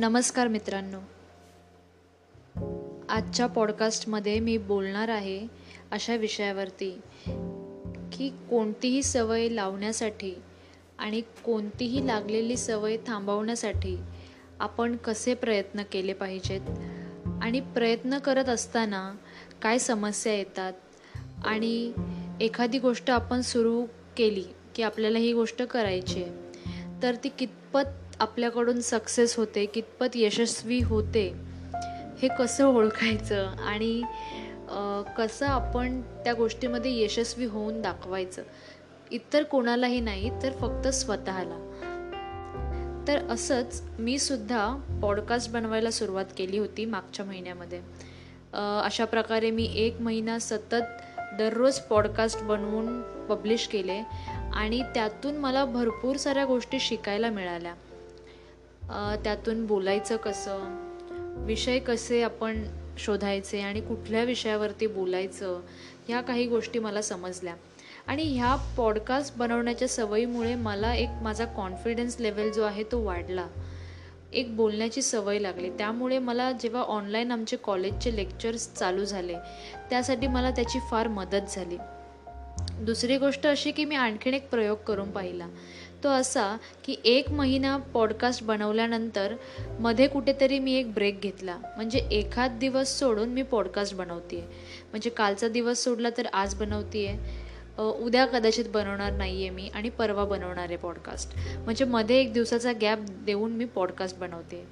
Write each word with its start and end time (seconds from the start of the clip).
नमस्कार 0.00 0.48
मित्रांनो. 0.48 0.98
आजच्या 3.08 3.46
पॉडकास्टमध्ये 3.46 4.40
मी 4.40 4.58
बोलणार 4.58 5.08
आहे 5.08 5.46
अशा 5.90 6.16
विषयावरती 6.16 6.90
की 8.12 8.28
कोणतीही 8.50 9.02
सवय 9.02 9.48
लावण्यासाठी 9.48 10.34
आणि 10.98 11.20
कोणतीही 11.44 12.06
लागलेली 12.06 12.56
सवय 12.56 12.96
थांबवण्यासाठी 13.06 13.98
आपण 14.60 14.96
कसे 14.96 15.34
प्रयत्न 15.34 15.82
केले 15.92 16.12
पाहिजेत 16.12 16.60
आणि 17.42 17.60
प्रयत्न 17.60 18.18
करत 18.18 18.48
असताना 18.48 19.14
काय 19.62 19.78
समस्या 19.78 20.34
येतात 20.34 20.72
आणि 21.44 21.92
एखादी 22.40 22.78
गोष्ट 22.78 23.10
आपण 23.10 23.40
सुरू 23.40 23.86
केली 24.16 24.44
की 24.74 24.82
आपल्याला 24.82 25.18
ही 25.18 25.32
गोष्ट 25.32 25.62
करायची 25.62 26.22
आहे 26.22 26.32
तर 27.02 27.14
ती 27.24 27.28
कितपत 27.28 28.09
आपल्याकडून 28.20 28.80
सक्सेस 28.80 29.36
होते 29.36 29.66
कितपत 29.66 30.06
यशस्वी 30.14 30.80
होते 30.80 31.34
हे 32.22 32.28
कसं 32.38 32.66
ओळखायचं 32.66 33.46
आणि 33.46 34.02
कसं 35.18 35.46
आपण 35.46 36.00
त्या 36.00 36.32
गोष्टीमध्ये 36.32 37.04
यशस्वी 37.04 37.44
होऊन 37.44 37.82
दाखवायचं? 37.82 38.42
इतर 39.10 39.42
कोणालाही 39.42 40.00
नाही 40.00 40.30
तर 40.42 40.52
फक्त 40.52 40.88
स्वतःला. 40.88 41.66
तर 43.08 43.18
असंच 43.18 43.82
मी 43.98 44.18
सुद्धा 44.18 44.76
पॉडकास्ट 45.02 45.50
बनवायला 45.50 45.90
सुरुवात 45.90 46.24
केली 46.38 46.58
होती 46.58 46.84
मागच्या 46.84 47.24
महिन्यामध्ये. 47.24 47.80
अशा 48.84 49.04
प्रकारे 49.04 49.50
मी 49.50 49.72
एक 49.74 50.00
महिना 50.00 50.38
सतत 50.38 50.82
दररोज 51.18 51.78
पॉडकास्ट 51.78 52.42
बनवून 52.42 53.00
पब्लिश 53.02 53.66
केले 53.66 54.02
आणि 54.54 54.82
त्यातून 54.82 55.36
मला 55.36 55.64
भरपूर 55.64 56.16
साऱ्या 56.16 56.44
गोष्टी 56.44 56.80
शिकायला 56.80 57.30
मिळाल्या. 57.30 57.74
त्यातून 59.24 59.66
बोलायचं 59.66 60.16
कसं? 60.16 60.58
विषय 61.46 61.78
कसे 61.78 62.22
आपण 62.22 62.64
शोधायचे 62.98 63.60
आणि 63.60 63.80
कुठल्या 63.80 64.24
विषयावरती 64.24 64.86
बोलायचं? 64.86 65.60
ह्या 66.08 66.20
काही 66.20 66.46
गोष्टी 66.46 66.78
मला 66.78 67.02
समजल्या. 67.02 67.54
आणि 68.06 68.22
ह्या 68.22 68.56
पॉडकास्ट 68.76 69.36
बनवण्याच्या 69.36 69.88
सवयीमुळे 69.88 70.54
मला 70.54 70.94
एक 70.94 71.08
माझा 71.22 71.44
कॉन्फिडन्स 71.44 72.16
लेवल 72.20 72.50
जो 72.50 72.62
आहे 72.62 72.82
तो 72.82 73.04
वाढला. 73.04 73.46
एक 74.32 74.56
बोलण्याची 74.56 75.02
सवय 75.02 75.38
लागली. 75.38 75.70
त्यामुळे 75.70 76.18
मला 76.18 76.52
जेव्हा 76.52 76.82
ऑनलाईन 76.82 77.32
आमचे 77.32 77.56
कॉलेजचे 77.56 78.16
लेक्चर्स 78.16 78.74
चालू 78.74 79.04
झाले 79.04 79.34
त्यासाठी 79.90 80.26
मला 80.26 80.50
त्याची 80.50 80.78
फार 80.90 81.08
मदत 81.08 81.42
झाली. 81.48 81.76
दुसरी 82.80 83.16
गोष्ट 83.16 83.46
अशी 83.46 83.70
की 83.70 83.84
मी 83.84 83.94
आणखीन 83.94 84.34
एक 84.34 84.50
प्रयोग 84.50 84.76
करून 84.76 85.10
पाहिला. 85.10 85.46
तो 86.04 86.08
असा 86.08 86.56
की 86.84 86.96
एक 87.04 87.30
महिना 87.30 87.76
पॉडकास्ट 87.76 88.44
बनवल्यानंतरमध्ये 88.44 90.06
कुठेतरी 90.06 90.58
मी 90.58 90.74
एक 90.74 90.92
ब्रेक 90.94 91.20
घेतला. 91.20 91.56
म्हणजे 91.76 91.98
एखाद 91.98 92.58
दिवस 92.60 92.98
सोडून 92.98 93.28
मी 93.28 93.42
पॉडकास्ट 93.42 93.94
बनवते 93.94 94.40
म्हणजे 94.90 95.10
कालचा 95.10 95.48
दिवस 95.48 95.84
सोडला 95.84 96.08
तर 96.18 96.26
आज 96.32 96.54
बनवते 96.54 97.06
आहे 97.06 97.39
उद्या 97.78 98.24
कदाचित 98.26 98.64
बनवणार 98.74 99.12
नाही 99.12 99.40
आहे 99.40 99.50
मी 99.50 99.68
आणि 99.74 99.88
परवा 99.88 100.24
बनवणार 100.24 100.64
आहे 100.64 100.76
पॉडकास्ट 100.76 101.36
म्हणजे 101.36 101.84
मध्ये 101.84 102.20
एक 102.20 102.32
दिवसाचा 102.32 102.72
गॅप 102.80 102.98
देऊन 102.98 103.52
मी 103.52 103.64
पॉडकास्ट 103.64 104.18
बनवते. 104.18 104.66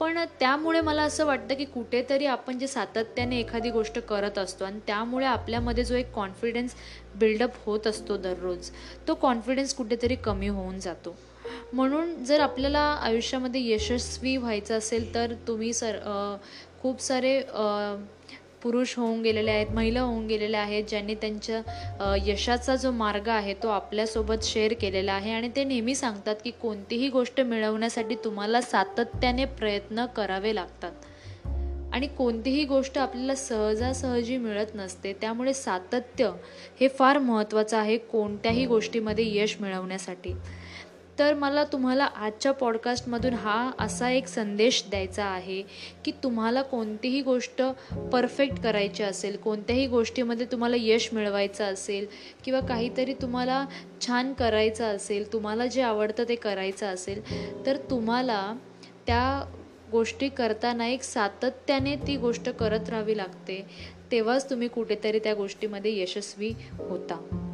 पण 0.00 0.18
त्यामुळे 0.40 0.80
मला 0.80 1.02
असं 1.02 1.26
वाटतं 1.26 1.54
की 1.54 1.64
कुठेतरी 1.64 2.26
आपण 2.26 2.58
जे 2.58 2.66
सातत्याने 2.66 3.38
एखादी 3.40 3.70
गोष्ट 3.70 3.98
करत 3.98 4.38
असतो 4.38 4.64
आणि 4.64 4.78
त्यामुळे 4.86 5.26
आपल्यामध्ये 5.26 5.84
जो 5.84 5.94
एक 5.94 6.12
कॉन्फिडन्स 6.12 6.74
बिल्डअप 7.14 7.50
होत 7.66 7.86
असतो 7.86 8.16
दररोज 8.16 8.70
तो 9.08 9.14
कॉन्फिडन्स 9.14 9.74
कुठेतरी 9.74 10.14
कमी 10.14 10.48
होऊन 10.48 10.78
जातो. 10.78 11.16
म्हणून 11.72 12.24
जर 12.24 12.40
आपल्याला 12.40 12.80
आयुष्यामध्ये 12.80 13.70
यशस्वी 13.70 14.36
व्हायचं 14.36 14.78
असेल 14.78 15.14
तर 15.14 15.34
तुम्ही 15.48 15.72
सर 15.72 15.98
खूप 16.82 17.00
सारे 17.00 17.40
पुरुष 18.66 18.94
होऊन 18.96 19.20
गेलेले 19.22 19.50
आहेत 19.50 19.66
महिला 19.74 20.00
होऊन 20.00 20.26
गेलेल्या 20.26 20.60
आहेत 20.60 20.84
ज्यांनी 20.88 21.14
त्यांच्या 21.14 22.14
यशाचा 22.26 22.74
जो 22.76 22.90
मार्ग 22.90 23.28
आहे 23.28 23.54
तो 23.54 23.68
आपल्यासोबत 23.68 24.44
शेअर 24.44 24.72
केलेला 24.80 25.12
आहे. 25.12 25.32
आणि 25.32 25.50
ते 25.56 25.64
नेहमी 25.64 25.94
सांगतात 25.94 26.36
की 26.44 26.50
कोणतीही 26.50 27.08
गोष्ट 27.08 27.40
मिळवण्यासाठी 27.40 28.14
तुम्हाला 28.14 28.60
सातत्याने 28.60 29.44
प्रयत्न 29.44 30.06
करावे 30.06 30.54
लागतात. 30.54 30.92
आणि 31.92 32.06
कोणतीही 32.06 32.64
गोष्ट 32.64 32.98
आपल्याला 32.98 33.34
सहजासहजी 33.34 34.36
मिळत 34.36 34.74
नसते. 34.74 35.12
त्यामुळे 35.12 35.54
सातत्य 35.54 36.30
हे 36.80 36.88
फार 36.88 37.18
महत्त्वाचं 37.18 37.76
आहे 37.76 37.96
कोणत्याही 37.98 38.66
गोष्टीमध्ये 38.66 39.36
यश 39.36 39.56
मिळवण्यासाठी. 39.60 40.34
तर 41.18 41.34
मला 41.34 41.64
तुम्हाला 41.64 42.04
आजच्या 42.04 42.52
पॉडकास्टमधून 42.52 43.34
हा 43.34 43.70
असा 43.78 44.10
एक 44.10 44.26
संदेश 44.26 44.84
द्यायचा 44.90 45.24
आहे 45.24 45.62
की 46.04 46.12
तुम्हाला 46.22 46.62
कोणतीही 46.62 47.22
गोष्ट 47.22 47.62
परफेक्ट 48.12 48.62
करायची 48.62 49.02
असेल 49.02 49.36
कोणत्याही 49.36 49.86
गोष्टीमध्ये 49.86 50.46
तुम्हाला 50.52 50.76
यश 50.78 51.08
मिळवायचं 51.12 51.64
असेल 51.64 52.06
किंवा 52.44 52.60
काहीतरी 52.60 53.14
तुम्हाला 53.14 53.64
छान 54.00 54.32
करायचं 54.32 54.84
असेल 54.84 55.32
तुम्हाला 55.32 55.66
जे 55.66 55.82
आवडतं 55.82 56.24
ते 56.28 56.34
करायचं 56.34 56.86
असेल 56.86 57.22
तर 57.66 57.76
तुम्हाला 57.76 58.54
त्या 59.06 59.44
गोष्टी 59.92 60.28
करताना 60.28 60.86
एक 60.86 61.02
सातत्याने 61.02 61.96
ती 61.96 62.16
गोष्ट 62.16 62.48
करत 62.48 62.88
राहावी 62.88 63.16
लागते. 63.16 63.66
तेव्हाच 64.12 64.50
तुम्ही 64.50 64.68
कुठेतरी 64.68 65.18
त्या 65.18 65.34
गोष्टीमध्ये 65.34 66.02
यशस्वी 66.02 66.52
होता. 66.78 67.45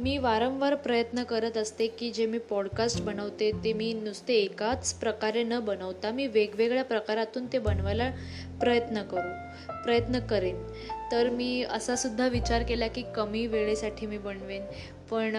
मी 0.00 0.18
वारंवार 0.18 0.74
प्रयत्न 0.74 1.22
करत 1.22 1.56
असते 1.56 1.86
की 1.86 2.10
जे 2.10 2.26
मी 2.26 2.38
पॉडकास्ट 2.38 3.00
बनवते 3.02 3.50
ते 3.64 3.72
मी 3.72 3.92
नुसते 3.92 4.34
एकाच 4.34 4.94
प्रकारे 4.94 5.42
न 5.42 5.60
बनवता 5.60 6.10
मी 6.10 6.26
वेगवेगळ्या 6.26 6.84
प्रकारातून 6.84 7.46
ते 7.46 7.58
बनवायला 7.58 8.10
प्रयत्न 8.60 9.02
करू 9.02 9.28
प्रयत्न 9.84 10.18
करेन. 10.18 10.62
तर 11.12 11.28
मी 11.30 11.62
असा 11.62 11.96
सुद्धा 11.96 12.28
विचार 12.28 12.62
केला 12.62 12.86
की 12.86 13.02
कमी 13.16 13.46
वेळेसाठी 13.46 14.06
मी 14.06 14.18
बनवेन. 14.18 14.62
पण 15.10 15.36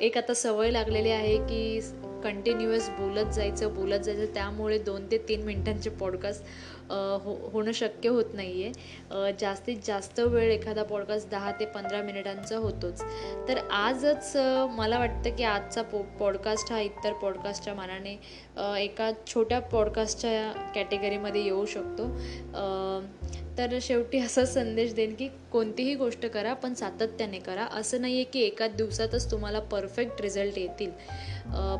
एक 0.00 0.16
आता 0.18 0.34
सवय 0.34 0.70
लागलेली 0.70 1.10
आहे 1.10 1.36
की 1.38 1.80
कंटिन्युअस 2.24 2.88
बोलत 2.90 3.32
जायचं 3.34 3.74
बोलत 3.74 4.00
जायचं. 4.04 4.32
त्यामुळे 4.34 4.78
दोन 4.78 5.06
ते 5.10 5.18
तीन 5.28 5.42
मिनटांचे 5.42 5.90
पॉडकास्ट 5.90 6.44
हो 7.22 7.34
होणं 7.52 7.72
शक्य 7.72 8.08
होत 8.08 8.34
नाही 8.34 8.62
आहे 8.64 9.32
जास्तीत 9.40 9.76
जास्त 9.84 10.20
वेळ 10.20 10.50
एखादा 10.52 10.82
पॉडकास्ट 10.82 11.28
दहा 11.30 11.50
ते 11.60 11.66
पंधरा 11.66 12.00
मिनिटांचा 12.02 12.56
होतोच. 12.56 13.02
तर 13.48 13.58
आजच 13.70 14.36
मला 14.76 14.98
वाटतं 14.98 15.36
की 15.36 15.44
आजचा 15.44 15.82
पो 15.82 16.02
पॉडकास्ट 16.20 16.72
हा 16.72 16.80
इतर 16.80 17.12
पॉडकास्टच्या 17.12 17.74
मानाने 17.74 18.18
एका 18.82 19.10
छोट्या 19.26 19.60
पॉडकास्टच्या 19.60 20.72
कॅटेगरीमध्ये 20.74 21.44
येऊ 21.44 21.64
शकतो. 21.66 22.10
तर 23.58 23.78
शेवटी 23.82 24.18
असा 24.18 24.44
संदेश 24.44 24.92
देईन 24.94 25.14
की 25.14 25.28
कोणतीही 25.52 25.94
गोष्ट 25.94 26.26
करा 26.26 26.52
पण 26.54 26.74
सातत्याने 26.74 27.38
करा. 27.38 27.64
असं 27.64 28.00
नाही 28.00 28.14
आहे 28.14 28.24
की 28.24 28.40
एका 28.40 28.66
दिवसातच 28.68 29.30
तुम्हाला 29.30 29.60
परफेक्ट 29.60 30.20
रिझल्ट 30.20 30.58
येतील. 30.58 30.90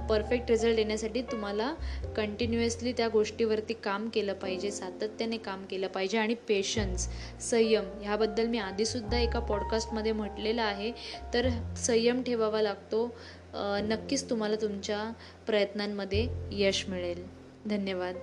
परफेक्ट 0.08 0.50
रिझल्ट 0.50 0.78
येण्यासाठी 0.78 1.22
तुम्हाला 1.22 1.72
कंटिन्युअसली 2.16 2.92
त्या 2.92 3.08
गोष्टीवरती 3.08 3.74
काम 3.74 4.08
केलं 4.08 4.32
पाहिजे 4.32 4.70
सातत्याने 4.70 5.36
काम 5.36 5.64
केलं 5.70 5.86
पाहिजे 5.86 6.18
आणि 6.18 6.34
पेशन्स 6.48 7.08
संयम 7.40 7.84
ह्याबद्दल 8.02 8.46
मी 8.46 8.58
आधीसुद्धा 8.58 9.18
एका 9.18 9.38
पॉडकास्टमध्ये 9.40 10.12
म्हटलेलं 10.12 10.62
आहे. 10.62 10.92
तर 11.34 11.48
संयम 11.76 12.22
ठेवावा 12.22 12.62
लागतो. 12.62 13.06
नक्कीच 13.88 14.28
तुम्हाला 14.30 14.56
तुमच्या 14.56 15.10
प्रयत्नांमध्ये 15.46 16.26
यश 16.52 16.84
मिळेल. 16.88 17.26
धन्यवाद. 17.66 18.14